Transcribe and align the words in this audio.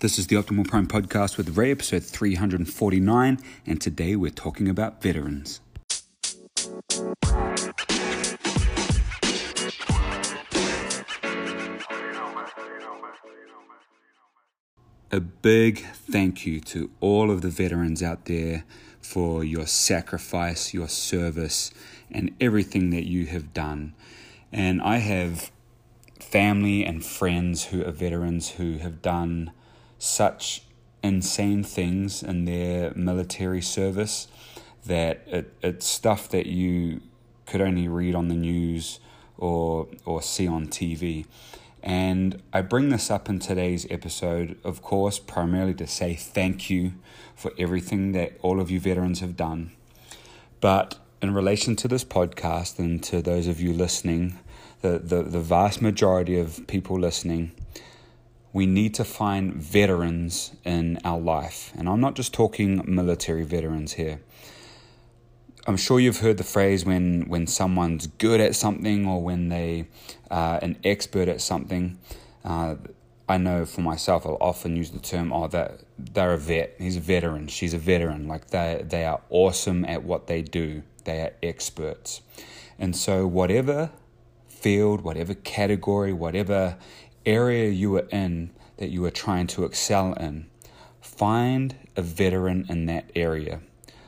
This 0.00 0.18
is 0.18 0.28
the 0.28 0.36
Optimal 0.36 0.66
Prime 0.66 0.86
podcast 0.86 1.36
with 1.36 1.58
Ray, 1.58 1.72
episode 1.72 2.02
349, 2.02 3.38
and 3.66 3.80
today 3.82 4.16
we're 4.16 4.30
talking 4.30 4.66
about 4.66 5.02
veterans. 5.02 5.60
A 15.10 15.20
big 15.20 15.80
thank 15.80 16.46
you 16.46 16.60
to 16.60 16.90
all 17.00 17.30
of 17.30 17.42
the 17.42 17.50
veterans 17.50 18.02
out 18.02 18.24
there 18.24 18.64
for 19.02 19.44
your 19.44 19.66
sacrifice, 19.66 20.72
your 20.72 20.88
service, 20.88 21.72
and 22.10 22.34
everything 22.40 22.88
that 22.88 23.04
you 23.04 23.26
have 23.26 23.52
done. 23.52 23.92
And 24.50 24.80
I 24.80 24.96
have 24.96 25.50
family 26.18 26.86
and 26.86 27.04
friends 27.04 27.66
who 27.66 27.84
are 27.84 27.92
veterans 27.92 28.52
who 28.52 28.78
have 28.78 29.02
done 29.02 29.52
such 30.00 30.62
insane 31.02 31.62
things 31.62 32.22
in 32.22 32.46
their 32.46 32.92
military 32.94 33.60
service 33.62 34.26
that 34.86 35.22
it, 35.26 35.54
it's 35.62 35.86
stuff 35.86 36.28
that 36.30 36.46
you 36.46 37.00
could 37.46 37.60
only 37.60 37.86
read 37.86 38.14
on 38.14 38.28
the 38.28 38.34
news 38.34 38.98
or 39.36 39.86
or 40.04 40.22
see 40.22 40.48
on 40.48 40.66
TV. 40.66 41.26
And 41.82 42.42
I 42.52 42.60
bring 42.60 42.88
this 42.88 43.10
up 43.10 43.28
in 43.28 43.38
today's 43.38 43.86
episode, 43.90 44.58
of 44.64 44.82
course, 44.82 45.18
primarily 45.18 45.74
to 45.74 45.86
say 45.86 46.14
thank 46.14 46.68
you 46.68 46.92
for 47.34 47.52
everything 47.58 48.12
that 48.12 48.38
all 48.42 48.60
of 48.60 48.70
you 48.70 48.80
veterans 48.80 49.20
have 49.20 49.36
done. 49.36 49.72
But 50.60 50.98
in 51.22 51.32
relation 51.32 51.76
to 51.76 51.88
this 51.88 52.04
podcast 52.04 52.78
and 52.78 53.02
to 53.04 53.22
those 53.22 53.46
of 53.46 53.60
you 53.60 53.72
listening, 53.72 54.38
the, 54.82 54.98
the, 54.98 55.22
the 55.22 55.40
vast 55.40 55.80
majority 55.80 56.38
of 56.38 56.66
people 56.66 56.98
listening, 56.98 57.52
we 58.52 58.66
need 58.66 58.94
to 58.94 59.04
find 59.04 59.54
veterans 59.54 60.52
in 60.64 60.98
our 61.04 61.20
life. 61.20 61.72
And 61.76 61.88
I'm 61.88 62.00
not 62.00 62.14
just 62.14 62.34
talking 62.34 62.82
military 62.86 63.44
veterans 63.44 63.92
here. 63.92 64.20
I'm 65.66 65.76
sure 65.76 66.00
you've 66.00 66.20
heard 66.20 66.36
the 66.36 66.44
phrase 66.44 66.84
when, 66.84 67.28
when 67.28 67.46
someone's 67.46 68.06
good 68.06 68.40
at 68.40 68.56
something 68.56 69.06
or 69.06 69.22
when 69.22 69.50
they 69.50 69.86
are 70.30 70.58
an 70.62 70.78
expert 70.84 71.28
at 71.28 71.40
something. 71.40 71.98
Uh, 72.44 72.76
I 73.28 73.36
know 73.36 73.64
for 73.64 73.82
myself, 73.82 74.26
I'll 74.26 74.38
often 74.40 74.74
use 74.74 74.90
the 74.90 74.98
term, 74.98 75.32
oh, 75.32 75.46
that 75.48 75.82
they're 75.96 76.32
a 76.32 76.38
vet. 76.38 76.74
He's 76.78 76.96
a 76.96 77.00
veteran. 77.00 77.46
She's 77.46 77.74
a 77.74 77.78
veteran. 77.78 78.26
Like 78.26 78.48
they, 78.48 78.84
they 78.84 79.04
are 79.04 79.20
awesome 79.28 79.84
at 79.84 80.02
what 80.02 80.26
they 80.26 80.42
do. 80.42 80.82
They 81.04 81.20
are 81.20 81.32
experts. 81.42 82.22
And 82.78 82.96
so, 82.96 83.26
whatever 83.26 83.90
field, 84.48 85.02
whatever 85.02 85.34
category, 85.34 86.12
whatever 86.12 86.76
area 87.26 87.70
you 87.70 87.96
are 87.96 88.08
in 88.10 88.50
that 88.76 88.90
you 88.90 89.04
are 89.04 89.10
trying 89.10 89.46
to 89.46 89.64
excel 89.64 90.14
in, 90.14 90.46
find 91.00 91.76
a 91.96 92.02
veteran 92.02 92.66
in 92.68 92.86
that 92.86 93.10
area. 93.14 93.60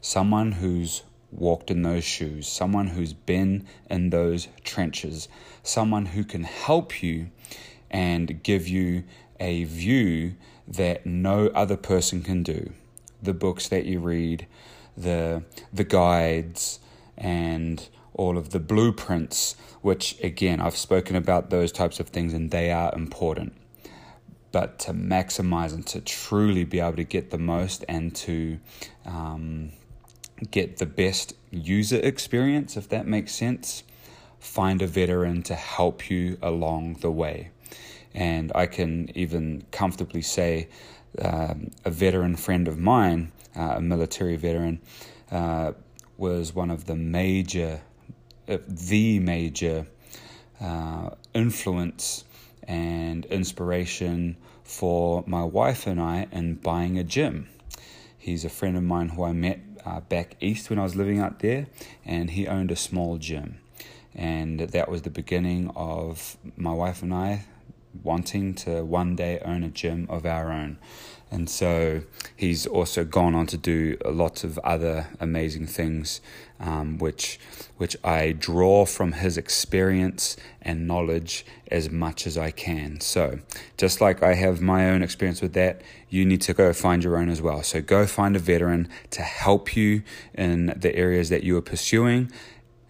Someone 0.00 0.52
who's 0.52 1.02
walked 1.30 1.70
in 1.70 1.82
those 1.82 2.04
shoes, 2.04 2.48
someone 2.48 2.88
who's 2.88 3.12
been 3.12 3.66
in 3.90 4.10
those 4.10 4.48
trenches, 4.64 5.28
someone 5.62 6.06
who 6.06 6.24
can 6.24 6.44
help 6.44 7.02
you 7.02 7.30
and 7.90 8.42
give 8.42 8.66
you 8.66 9.04
a 9.38 9.64
view 9.64 10.34
that 10.66 11.06
no 11.06 11.48
other 11.48 11.76
person 11.76 12.22
can 12.22 12.42
do. 12.42 12.72
The 13.22 13.34
books 13.34 13.68
that 13.68 13.86
you 13.86 14.00
read, 14.00 14.46
the 14.96 15.44
the 15.72 15.84
guides 15.84 16.80
and 17.16 17.88
all 18.16 18.36
of 18.36 18.50
the 18.50 18.58
blueprints, 18.58 19.54
which 19.82 20.16
again, 20.22 20.60
I've 20.60 20.76
spoken 20.76 21.16
about 21.16 21.50
those 21.50 21.70
types 21.70 22.00
of 22.00 22.08
things 22.08 22.34
and 22.34 22.50
they 22.50 22.72
are 22.72 22.92
important. 22.94 23.52
But 24.52 24.78
to 24.80 24.94
maximize 24.94 25.74
and 25.74 25.86
to 25.88 26.00
truly 26.00 26.64
be 26.64 26.80
able 26.80 26.96
to 26.96 27.04
get 27.04 27.30
the 27.30 27.38
most 27.38 27.84
and 27.88 28.14
to 28.16 28.58
um, 29.04 29.72
get 30.50 30.78
the 30.78 30.86
best 30.86 31.34
user 31.50 32.00
experience, 32.00 32.76
if 32.76 32.88
that 32.88 33.06
makes 33.06 33.34
sense, 33.34 33.82
find 34.38 34.80
a 34.80 34.86
veteran 34.86 35.42
to 35.42 35.54
help 35.54 36.10
you 36.10 36.38
along 36.42 36.94
the 37.00 37.10
way. 37.10 37.50
And 38.14 38.50
I 38.54 38.66
can 38.66 39.10
even 39.14 39.66
comfortably 39.70 40.22
say 40.22 40.68
um, 41.20 41.70
a 41.84 41.90
veteran 41.90 42.36
friend 42.36 42.66
of 42.66 42.78
mine, 42.78 43.32
uh, 43.54 43.74
a 43.76 43.80
military 43.80 44.36
veteran, 44.36 44.80
uh, 45.30 45.72
was 46.16 46.54
one 46.54 46.70
of 46.70 46.86
the 46.86 46.96
major 46.96 47.82
the 48.46 49.18
major 49.18 49.86
uh, 50.60 51.10
influence 51.34 52.24
and 52.66 53.24
inspiration 53.26 54.36
for 54.64 55.22
my 55.26 55.44
wife 55.44 55.86
and 55.86 56.00
I 56.00 56.26
in 56.32 56.54
buying 56.54 56.98
a 56.98 57.04
gym. 57.04 57.48
He's 58.18 58.44
a 58.44 58.48
friend 58.48 58.76
of 58.76 58.82
mine 58.82 59.10
who 59.10 59.24
I 59.24 59.32
met 59.32 59.60
uh, 59.84 60.00
back 60.00 60.36
east 60.40 60.68
when 60.68 60.78
I 60.78 60.82
was 60.82 60.96
living 60.96 61.20
out 61.20 61.38
there, 61.40 61.66
and 62.04 62.30
he 62.30 62.48
owned 62.48 62.72
a 62.72 62.76
small 62.76 63.18
gym. 63.18 63.58
And 64.14 64.60
that 64.60 64.90
was 64.90 65.02
the 65.02 65.10
beginning 65.10 65.70
of 65.76 66.36
my 66.56 66.72
wife 66.72 67.02
and 67.02 67.14
I 67.14 67.44
wanting 68.02 68.54
to 68.54 68.84
one 68.84 69.16
day 69.16 69.40
own 69.44 69.62
a 69.62 69.68
gym 69.68 70.06
of 70.08 70.24
our 70.26 70.52
own. 70.52 70.78
And 71.30 71.50
so 71.50 72.02
he's 72.36 72.66
also 72.66 73.04
gone 73.04 73.34
on 73.34 73.46
to 73.48 73.56
do 73.56 73.96
lots 74.04 74.44
of 74.44 74.58
other 74.58 75.08
amazing 75.18 75.66
things, 75.66 76.20
um, 76.60 76.98
which 76.98 77.40
which 77.78 77.96
I 78.02 78.32
draw 78.32 78.86
from 78.86 79.12
his 79.12 79.36
experience 79.36 80.36
and 80.62 80.86
knowledge 80.86 81.44
as 81.70 81.90
much 81.90 82.26
as 82.26 82.38
I 82.38 82.50
can. 82.50 83.00
So 83.00 83.40
just 83.76 84.00
like 84.00 84.22
I 84.22 84.34
have 84.34 84.60
my 84.62 84.88
own 84.88 85.02
experience 85.02 85.42
with 85.42 85.52
that, 85.54 85.82
you 86.08 86.24
need 86.24 86.40
to 86.42 86.54
go 86.54 86.72
find 86.72 87.04
your 87.04 87.18
own 87.18 87.28
as 87.28 87.42
well. 87.42 87.62
So 87.62 87.82
go 87.82 88.06
find 88.06 88.34
a 88.34 88.38
veteran 88.38 88.88
to 89.10 89.22
help 89.22 89.76
you 89.76 90.04
in 90.32 90.72
the 90.76 90.94
areas 90.94 91.28
that 91.28 91.42
you 91.42 91.56
are 91.58 91.62
pursuing 91.62 92.30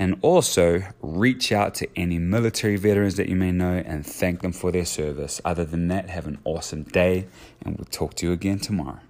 and 0.00 0.16
also 0.22 0.82
reach 1.02 1.52
out 1.52 1.74
to 1.74 1.86
any 1.94 2.18
military 2.18 2.76
veterans 2.76 3.16
that 3.16 3.28
you 3.28 3.36
may 3.36 3.52
know 3.52 3.74
and 3.84 4.04
thank 4.04 4.40
them 4.40 4.50
for 4.50 4.72
their 4.72 4.86
service. 4.86 5.42
Other 5.44 5.66
than 5.66 5.88
that, 5.88 6.08
have 6.08 6.26
an 6.26 6.38
awesome 6.44 6.84
day, 6.84 7.26
and 7.62 7.76
we'll 7.76 7.84
talk 7.84 8.14
to 8.14 8.26
you 8.26 8.32
again 8.32 8.58
tomorrow. 8.58 9.00